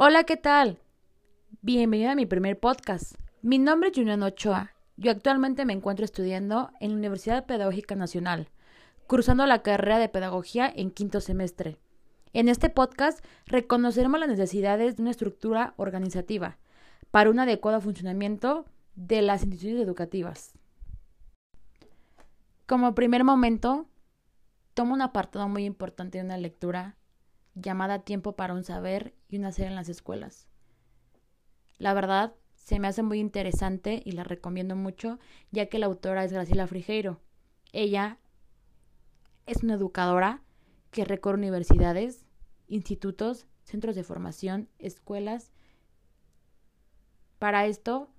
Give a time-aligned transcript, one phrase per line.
[0.00, 0.78] Hola, ¿qué tal?
[1.60, 3.16] Bienvenido a mi primer podcast.
[3.42, 4.70] Mi nombre es Julián Ochoa.
[4.96, 8.48] Yo actualmente me encuentro estudiando en la Universidad Pedagógica Nacional,
[9.08, 11.78] cursando la carrera de Pedagogía en quinto semestre.
[12.32, 16.58] En este podcast reconoceremos las necesidades de una estructura organizativa
[17.10, 20.52] para un adecuado funcionamiento de las instituciones educativas.
[22.66, 23.88] Como primer momento,
[24.74, 26.97] tomo un apartado muy importante de una lectura
[27.60, 30.48] llamada Tiempo para un saber y una serie en las escuelas.
[31.78, 35.18] La verdad, se me hace muy interesante y la recomiendo mucho,
[35.50, 37.20] ya que la autora es Graciela Frigeiro.
[37.72, 38.18] Ella
[39.46, 40.42] es una educadora
[40.90, 42.26] que recorre universidades,
[42.66, 45.52] institutos, centros de formación, escuelas.
[47.38, 48.10] Para esto,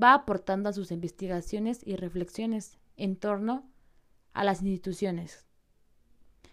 [0.00, 3.68] va aportando a sus investigaciones y reflexiones en torno
[4.32, 5.46] a las instituciones.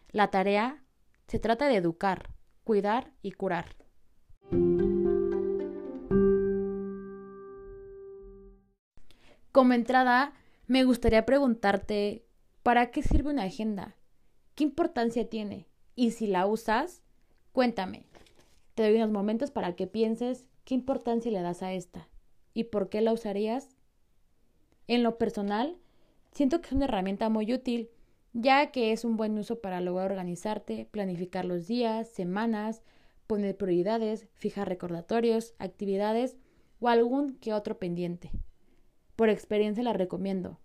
[0.10, 0.84] La tarea
[1.28, 2.35] se trata de educar,
[2.66, 3.78] cuidar y curar.
[9.54, 10.34] Como entrada,
[10.68, 12.26] me gustaría preguntarte,
[12.64, 13.96] ¿para qué sirve una agenda?
[14.56, 15.68] ¿Qué importancia tiene?
[15.96, 17.02] Y si la usas,
[17.54, 18.04] cuéntame.
[18.74, 22.10] Te doy unos momentos para que pienses qué importancia le das a esta
[22.54, 23.70] y por qué la usarías.
[24.88, 25.78] En lo personal,
[26.32, 27.90] siento que es una herramienta muy útil,
[28.38, 32.84] ya que es un buen uso para lograr organizarte, planificar los días, semanas,
[33.28, 36.36] poner prioridades, fijar recordatorios, actividades
[36.82, 38.32] o algún que otro pendiente.
[39.16, 40.60] Por experiencia la recomiendo.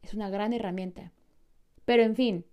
[0.00, 1.12] Es una gran herramienta.
[1.84, 2.46] Pero en fin,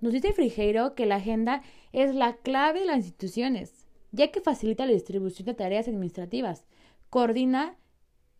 [0.00, 4.86] nos dice Frigeiro que la agenda es la clave de las instituciones, ya que facilita
[4.86, 6.66] la distribución de tareas administrativas,
[7.10, 7.76] coordina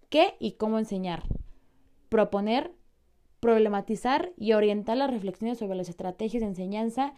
[0.08, 1.24] qué y cómo enseñar,
[2.08, 2.77] proponer,
[3.40, 7.14] problematizar y orientar las reflexiones sobre las estrategias de enseñanza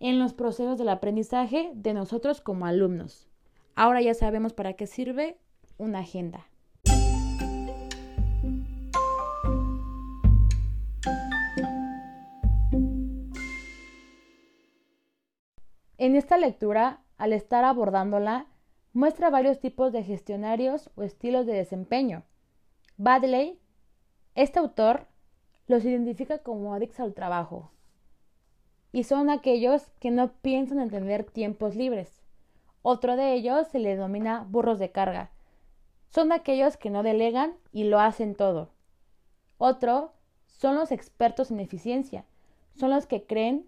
[0.00, 3.28] en los procesos del aprendizaje de nosotros como alumnos.
[3.74, 5.38] Ahora ya sabemos para qué sirve
[5.78, 6.46] una agenda.
[15.98, 18.46] En esta lectura, al estar abordándola,
[18.92, 22.24] muestra varios tipos de gestionarios o estilos de desempeño.
[22.96, 23.60] Badley,
[24.34, 25.06] este autor,
[25.66, 27.70] los identifica como adictos al trabajo,
[28.92, 32.22] y son aquellos que no piensan en tener tiempos libres.
[32.82, 35.30] Otro de ellos se le denomina burros de carga.
[36.10, 38.70] Son aquellos que no delegan y lo hacen todo.
[39.56, 40.12] Otro
[40.46, 42.26] son los expertos en eficiencia.
[42.74, 43.66] Son los que creen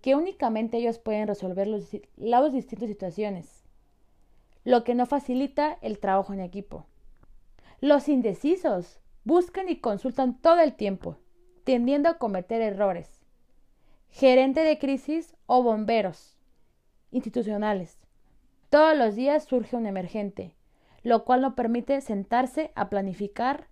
[0.00, 3.64] que únicamente ellos pueden resolver los, las distintas situaciones,
[4.64, 6.84] lo que no facilita el trabajo en equipo.
[7.80, 11.16] Los indecisos buscan y consultan todo el tiempo,
[11.64, 13.24] tendiendo a cometer errores.
[14.10, 16.36] Gerente de crisis o bomberos
[17.10, 17.98] institucionales.
[18.70, 20.54] Todos los días surge un emergente,
[21.02, 23.68] lo cual no permite sentarse a planificar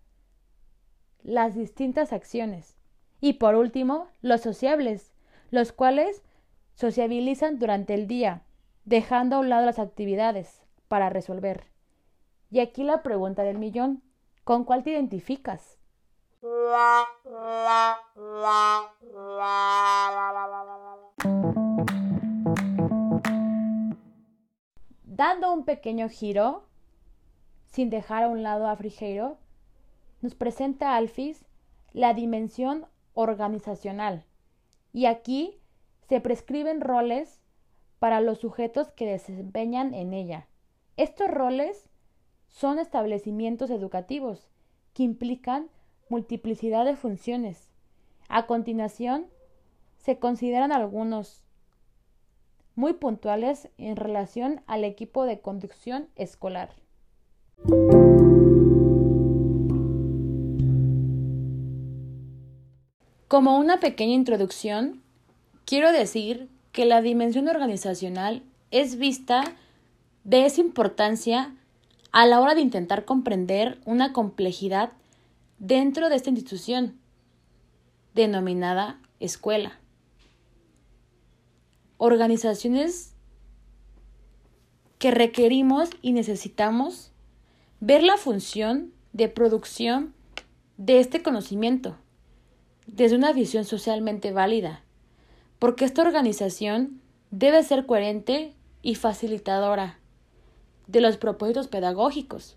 [1.23, 2.77] las distintas acciones.
[3.21, 5.13] Y por último, los sociables,
[5.51, 6.23] los cuales
[6.75, 8.43] sociabilizan durante el día,
[8.85, 11.67] dejando a un lado las actividades para resolver.
[12.51, 14.03] Y aquí la pregunta del millón,
[14.45, 15.79] ¿con cuál te identificas?
[25.05, 26.65] Dando un pequeño giro,
[27.67, 29.39] sin dejar a un lado a Frigeiro,
[30.21, 31.45] nos presenta Alfis
[31.93, 34.25] la dimensión organizacional,
[34.93, 35.61] y aquí
[36.09, 37.41] se prescriben roles
[38.01, 40.49] para los sujetos que desempeñan en ella.
[40.97, 41.89] Estos roles
[42.49, 44.49] son establecimientos educativos
[44.93, 45.71] que implican
[46.13, 47.71] multiplicidad de funciones.
[48.29, 49.29] A continuación,
[49.97, 51.43] se consideran algunos
[52.75, 56.69] muy puntuales en relación al equipo de conducción escolar.
[63.27, 65.03] Como una pequeña introducción,
[65.65, 69.45] quiero decir que la dimensión organizacional es vista
[70.25, 71.57] de esa importancia
[72.13, 74.93] a la hora de intentar comprender una complejidad
[75.63, 76.99] dentro de esta institución
[78.15, 79.79] denominada escuela.
[81.99, 83.15] Organizaciones
[84.99, 87.13] que requerimos y necesitamos
[87.79, 90.13] ver la función de producción
[90.79, 91.97] de este conocimiento
[92.89, 94.83] desde una visión socialmente válida,
[95.61, 97.01] porque esta organización
[97.31, 100.01] debe ser coherente y facilitadora
[100.89, 102.57] de los propósitos pedagógicos,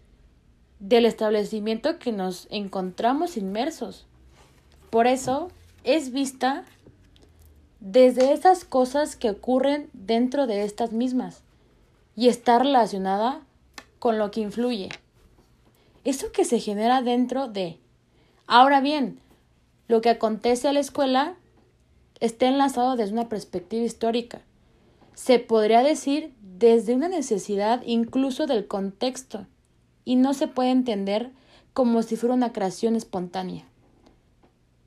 [0.79, 4.05] del establecimiento que nos encontramos inmersos.
[4.89, 5.49] Por eso
[5.83, 6.63] es vista
[7.79, 11.43] desde esas cosas que ocurren dentro de estas mismas
[12.15, 13.41] y está relacionada
[13.99, 14.89] con lo que influye.
[16.03, 17.79] Eso que se genera dentro de.
[18.47, 19.19] Ahora bien,
[19.87, 21.35] lo que acontece a la escuela
[22.19, 24.41] está enlazado desde una perspectiva histórica.
[25.13, 29.45] Se podría decir desde una necesidad incluso del contexto
[30.05, 31.31] y no se puede entender
[31.73, 33.65] como si fuera una creación espontánea.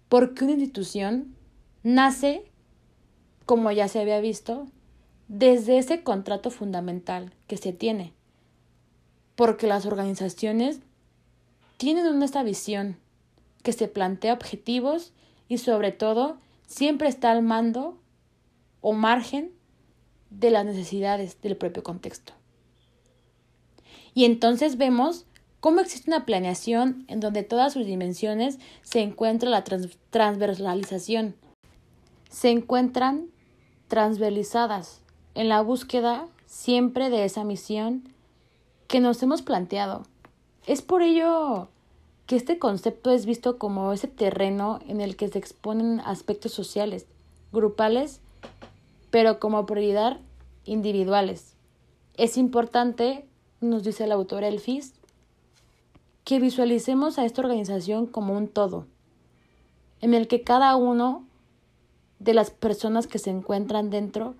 [0.09, 1.37] Porque una institución
[1.82, 2.50] nace,
[3.44, 4.67] como ya se había visto,
[5.26, 8.15] desde ese contrato fundamental que se tiene.
[9.35, 10.81] Porque las organizaciones
[11.76, 12.97] tienen esta visión
[13.62, 15.12] que se plantea objetivos
[15.49, 17.99] y sobre todo siempre está al mando
[18.81, 19.53] o margen
[20.31, 22.38] de las necesidades del propio contexto.
[24.19, 25.26] Y entonces vemos
[25.61, 29.62] cómo existe una planeación en donde todas sus dimensiones se encuentra la
[30.11, 31.37] transversalización,
[32.29, 33.29] se encuentran
[33.87, 35.03] transversalizadas
[35.37, 38.12] en la búsqueda siempre de esa misión
[38.88, 40.03] que nos hemos planteado.
[40.67, 41.69] Es por ello
[42.26, 47.06] que este concepto es visto como ese terreno en el que se exponen aspectos sociales,
[47.53, 48.21] grupales,
[49.11, 50.19] pero como prioridad
[50.64, 51.55] individuales.
[52.17, 53.28] Es importante,
[53.61, 54.93] nos dice el autor Elfis,
[56.25, 58.87] que visualicemos a esta organización como un todo,
[60.01, 61.25] en el que cada uno
[62.19, 64.35] de las personas que se encuentran dentro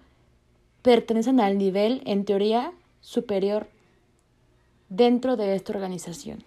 [0.83, 3.69] pertenecen al nivel, en teoría, superior
[4.89, 6.45] dentro de esta organización.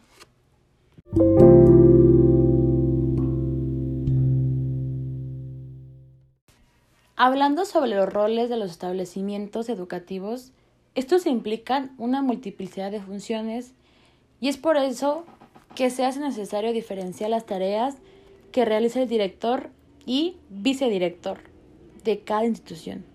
[7.16, 10.52] Hablando sobre los roles de los establecimientos educativos,
[10.96, 13.74] estos implican una multiplicidad de funciones
[14.40, 15.26] y es por eso
[15.76, 17.96] que se hace necesario diferenciar las tareas
[18.52, 19.70] que realiza el director
[20.06, 21.40] y vicedirector
[22.04, 23.06] de cada institución.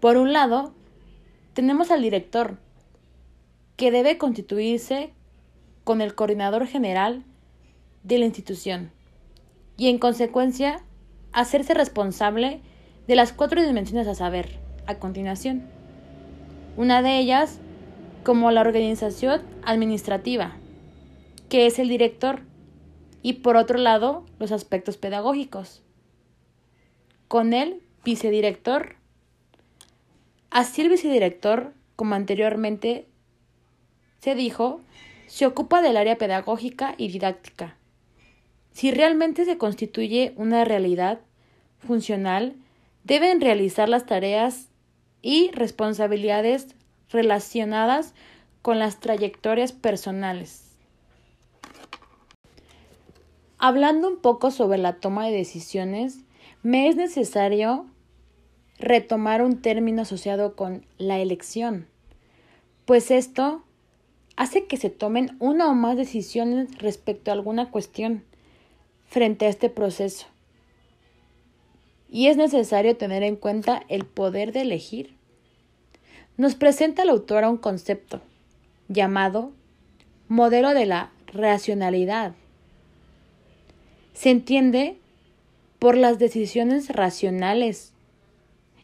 [0.00, 0.74] Por un lado,
[1.54, 2.58] tenemos al director,
[3.76, 5.14] que debe constituirse
[5.84, 7.24] con el coordinador general
[8.02, 8.90] de la institución
[9.78, 10.84] y en consecuencia
[11.32, 12.60] hacerse responsable
[13.06, 15.79] de las cuatro dimensiones a saber a continuación.
[16.80, 17.58] Una de ellas
[18.22, 20.56] como la organización administrativa,
[21.50, 22.40] que es el director,
[23.20, 25.82] y por otro lado los aspectos pedagógicos.
[27.28, 28.96] Con el vicedirector.
[30.48, 33.06] Así el vicedirector, como anteriormente
[34.20, 34.80] se dijo,
[35.26, 37.76] se ocupa del área pedagógica y didáctica.
[38.72, 41.20] Si realmente se constituye una realidad
[41.78, 42.56] funcional,
[43.04, 44.69] deben realizar las tareas
[45.22, 46.68] y responsabilidades
[47.10, 48.14] relacionadas
[48.62, 50.66] con las trayectorias personales.
[53.58, 56.20] Hablando un poco sobre la toma de decisiones,
[56.62, 57.86] me es necesario
[58.78, 61.86] retomar un término asociado con la elección,
[62.86, 63.62] pues esto
[64.36, 68.24] hace que se tomen una o más decisiones respecto a alguna cuestión
[69.06, 70.26] frente a este proceso.
[72.10, 75.14] Y es necesario tener en cuenta el poder de elegir.
[76.36, 78.20] Nos presenta la autora un concepto
[78.88, 79.52] llamado
[80.28, 82.34] modelo de la racionalidad.
[84.12, 84.96] Se entiende
[85.78, 87.92] por las decisiones racionales,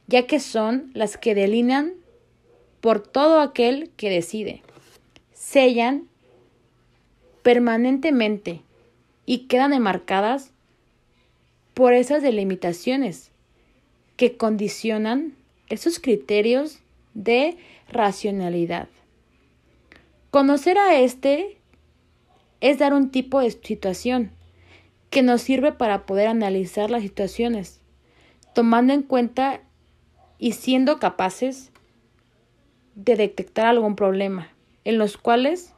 [0.06, 1.94] ya que son las que delinean
[2.80, 4.62] por todo aquel que decide
[5.46, 6.08] sellan
[7.42, 8.62] permanentemente
[9.26, 10.50] y quedan enmarcadas
[11.76, 13.32] por esas delimitaciones
[14.16, 15.34] que condicionan
[15.68, 16.78] esos criterios
[17.12, 17.58] de
[17.92, 18.88] racionalidad.
[20.30, 21.58] Conocer a este
[22.62, 24.30] es dar un tipo de situación
[25.10, 27.82] que nos sirve para poder analizar las situaciones,
[28.54, 29.60] tomando en cuenta
[30.38, 31.72] y siendo capaces
[32.94, 34.48] de detectar algún problema
[34.84, 35.74] en los cuales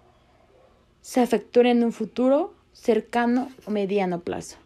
[1.01, 4.59] se efectúen en un futuro cercano o mediano plazo.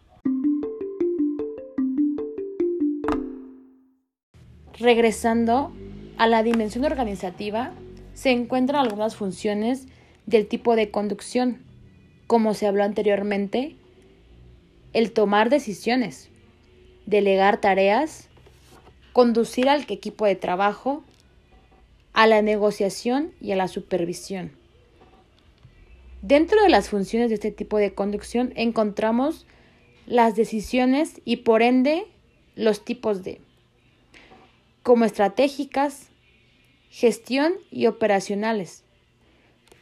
[4.82, 5.72] Regresando
[6.18, 7.72] a la dimensión organizativa,
[8.14, 9.86] se encuentran algunas funciones
[10.26, 11.62] del tipo de conducción,
[12.26, 13.76] como se habló anteriormente,
[14.92, 16.30] el tomar decisiones,
[17.06, 18.28] delegar tareas,
[19.12, 21.04] conducir al equipo de trabajo,
[22.12, 24.50] a la negociación y a la supervisión.
[26.22, 29.46] Dentro de las funciones de este tipo de conducción encontramos
[30.06, 32.04] las decisiones y por ende
[32.56, 33.40] los tipos de
[34.82, 36.08] como estratégicas,
[36.90, 38.84] gestión y operacionales.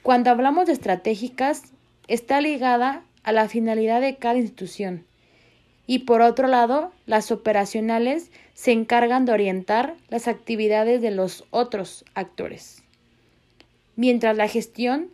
[0.02, 1.62] Cuando hablamos de estratégicas,
[2.08, 5.04] está ligada a la finalidad de cada institución
[5.90, 12.04] y por otro lado, las operacionales se encargan de orientar las actividades de los otros
[12.14, 12.84] actores,
[13.96, 15.10] mientras la gestión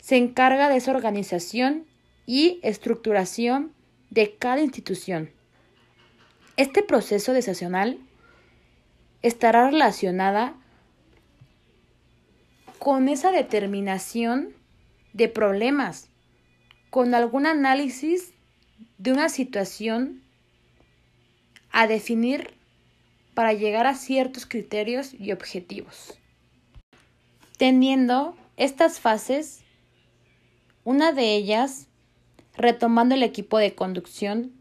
[0.00, 1.86] se encarga de esa organización
[2.24, 3.72] y estructuración
[4.10, 5.30] de cada institución.
[6.56, 7.98] Este proceso decisional
[9.22, 10.54] estará relacionada
[12.78, 14.54] con esa determinación
[15.12, 16.08] de problemas,
[16.90, 18.34] con algún análisis
[18.98, 20.22] de una situación
[21.70, 22.54] a definir
[23.34, 26.18] para llegar a ciertos criterios y objetivos.
[27.56, 29.62] Teniendo estas fases,
[30.84, 31.86] una de ellas,
[32.56, 34.52] retomando el equipo de conducción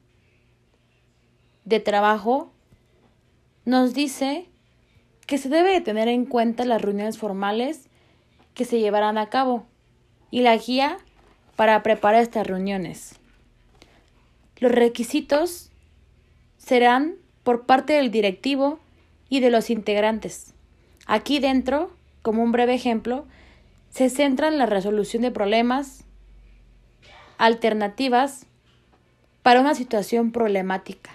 [1.65, 2.53] de trabajo,
[3.65, 4.50] nos dice
[5.31, 7.87] que se debe de tener en cuenta las reuniones formales
[8.53, 9.65] que se llevarán a cabo
[10.29, 10.97] y la guía
[11.55, 13.15] para preparar estas reuniones.
[14.57, 15.71] Los requisitos
[16.57, 18.81] serán por parte del directivo
[19.29, 20.53] y de los integrantes.
[21.07, 23.25] Aquí dentro, como un breve ejemplo,
[23.89, 26.03] se centra en la resolución de problemas,
[27.37, 28.47] alternativas
[29.43, 31.11] para una situación problemática.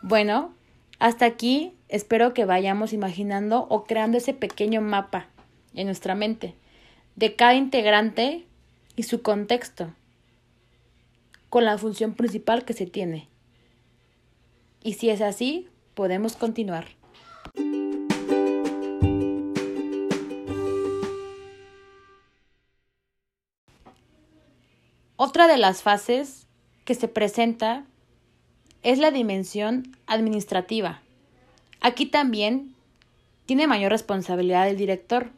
[0.00, 0.54] Bueno,
[0.98, 5.26] hasta aquí espero que vayamos imaginando o creando ese pequeño mapa
[5.74, 6.54] en nuestra mente
[7.16, 8.44] de cada integrante
[8.96, 9.92] y su contexto
[11.48, 13.28] con la función principal que se tiene.
[14.82, 16.86] Y si es así, podemos continuar.
[25.16, 26.46] Otra de las fases
[26.84, 27.84] que se presenta
[28.88, 31.02] es la dimensión administrativa.
[31.82, 32.74] Aquí también
[33.44, 35.28] tiene mayor responsabilidad el director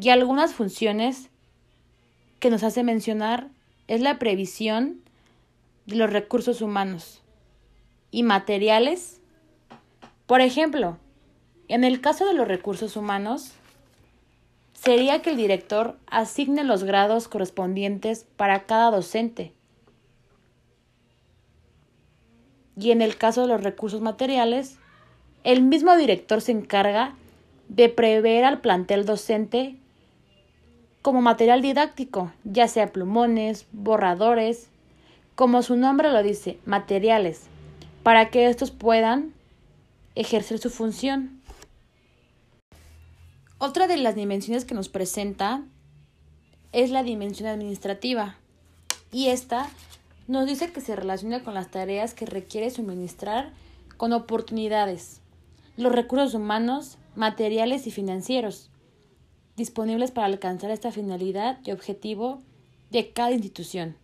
[0.00, 1.30] y algunas funciones
[2.38, 3.48] que nos hace mencionar
[3.88, 5.00] es la previsión
[5.86, 7.22] de los recursos humanos
[8.12, 9.20] y materiales.
[10.26, 10.96] Por ejemplo,
[11.66, 13.50] en el caso de los recursos humanos,
[14.74, 19.52] sería que el director asigne los grados correspondientes para cada docente.
[22.76, 24.76] Y en el caso de los recursos materiales,
[25.44, 27.14] el mismo director se encarga
[27.68, 29.76] de prever al plantel docente
[31.02, 34.68] como material didáctico, ya sea plumones, borradores,
[35.34, 37.42] como su nombre lo dice, materiales,
[38.02, 39.34] para que estos puedan
[40.14, 41.42] ejercer su función.
[43.58, 45.62] Otra de las dimensiones que nos presenta
[46.72, 48.36] es la dimensión administrativa
[49.12, 49.68] y esta
[50.26, 53.52] nos dice que se relaciona con las tareas que requiere suministrar
[53.96, 55.20] con oportunidades,
[55.76, 58.70] los recursos humanos, materiales y financieros
[59.56, 62.40] disponibles para alcanzar esta finalidad y objetivo
[62.90, 63.96] de cada institución.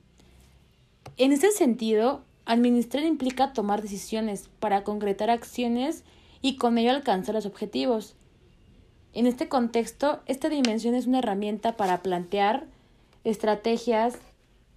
[1.17, 6.05] En este sentido, administrar implica tomar decisiones para concretar acciones
[6.41, 8.15] y con ello alcanzar los objetivos.
[9.13, 12.67] En este contexto, esta dimensión es una herramienta para plantear
[13.25, 14.17] estrategias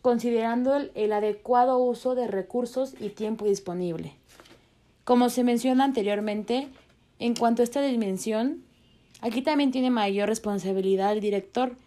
[0.04, 4.14] considerando el, el, adecuado uso de recursos y tiempo disponible.
[5.04, 6.68] Como se menciona anteriormente,
[7.18, 8.64] en cuanto a esta dimensión,
[9.24, 11.78] Aquí también tiene mayor responsabilidad el director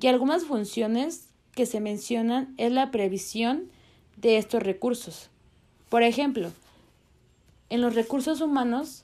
[0.00, 3.68] y algunas funciones que se mencionan es la previsión
[4.16, 5.28] de estos recursos.
[5.88, 6.52] Por ejemplo,
[7.68, 9.02] en los recursos humanos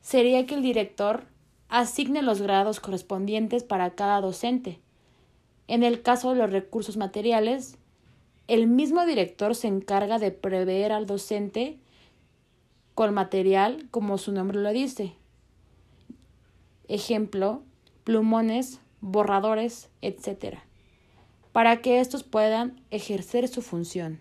[0.00, 1.24] sería que el director
[1.68, 4.78] asigne los grados correspondientes para cada docente.
[5.68, 7.76] En el caso de los recursos materiales,
[8.48, 11.78] el mismo director se encarga de prever al docente
[12.94, 15.14] con material como su nombre lo dice,
[16.88, 17.62] ejemplo,
[18.04, 20.58] plumones, borradores, etc.,
[21.52, 24.20] para que estos puedan ejercer su función.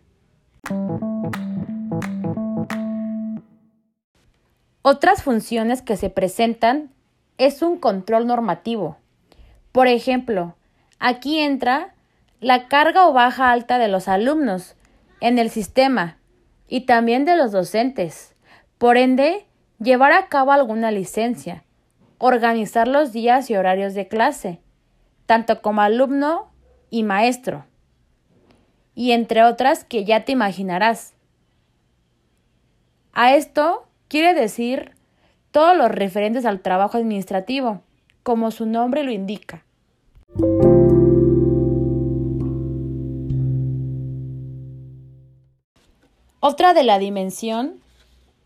[4.82, 6.92] Otras funciones que se presentan
[7.38, 8.98] es un control normativo.
[9.72, 10.56] Por ejemplo,
[11.06, 11.94] aquí entra
[12.40, 14.76] la carga o baja alta de los alumnos
[15.22, 16.18] en el sistema
[16.68, 18.34] y también de los docentes.
[18.80, 19.46] Por ende,
[19.80, 21.64] llevar a cabo alguna licencia,
[22.18, 24.62] organizar los días y horarios de clase,
[25.28, 26.52] tanto como alumno
[26.90, 27.68] y maestro,
[28.96, 31.14] y entre otras que ya te imaginarás.
[33.14, 34.96] A esto quiere decir
[35.52, 37.84] todos los referentes al trabajo administrativo,
[38.24, 39.64] como su nombre lo indica.
[46.48, 47.82] Otra de la dimensión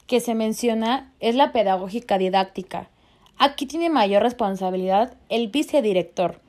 [0.08, 2.88] que se menciona es la pedagógica didáctica,
[3.38, 6.39] Aquí tiene mayor responsabilidad el vicedirector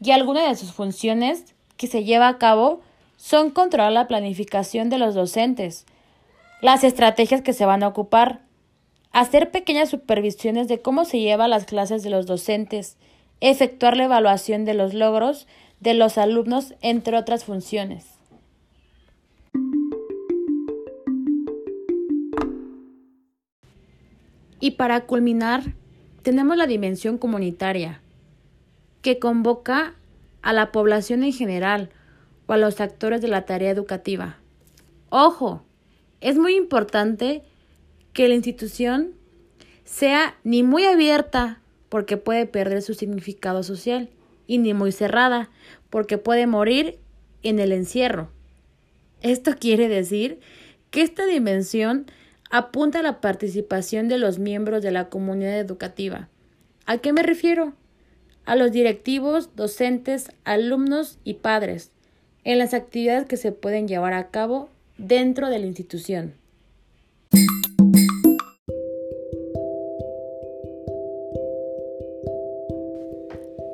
[0.00, 2.82] y algunas de sus funciones que se lleva a cabo
[3.16, 5.86] son controlar la planificación de los docentes,
[6.60, 8.42] las estrategias que se van a ocupar,
[9.10, 12.96] hacer pequeñas supervisiones de cómo se llevan las clases de los docentes
[13.40, 15.48] efectuar la evaluación de los logros
[15.80, 18.19] de los alumnos, entre otras funciones.
[24.60, 25.74] Y para culminar,
[26.22, 28.00] tenemos la dimensión comunitaria,
[29.02, 29.94] que convoca
[30.42, 31.90] a la población en general
[32.46, 34.38] o a los actores de la tarea educativa.
[35.08, 35.62] Ojo,
[36.20, 37.42] es muy importante
[38.12, 39.14] que la institución
[39.84, 44.10] sea ni muy abierta porque puede perder su significado social
[44.46, 45.50] y ni muy cerrada
[45.88, 46.98] porque puede morir
[47.42, 48.30] en el encierro.
[49.22, 50.40] Esto quiere decir
[50.90, 52.06] que esta dimensión
[52.50, 56.28] apunta a la participación de los miembros de la comunidad educativa.
[56.84, 57.72] ¿A qué me refiero?
[58.44, 61.92] A los directivos, docentes, alumnos y padres
[62.42, 66.34] en las actividades que se pueden llevar a cabo dentro de la institución.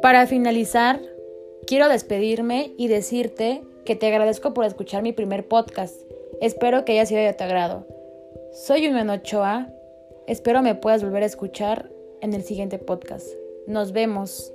[0.03, 1.01] Para finalizar,
[1.67, 5.97] quiero despedirme y decirte que te agradezco por escuchar mi primer podcast.
[6.41, 7.96] Espero que haya sido de tu agrado.
[8.57, 9.69] Soy Unión Ochoa.
[10.27, 11.91] Espero me puedas volver a escuchar
[12.23, 13.29] en el siguiente podcast.
[13.67, 14.51] Nos vemos.